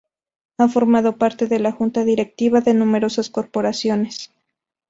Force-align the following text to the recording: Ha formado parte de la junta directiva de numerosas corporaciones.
Ha 0.57 0.67
formado 0.67 1.17
parte 1.17 1.45
de 1.45 1.59
la 1.59 1.71
junta 1.71 2.03
directiva 2.03 2.59
de 2.61 2.73
numerosas 2.73 3.29
corporaciones. 3.29 4.31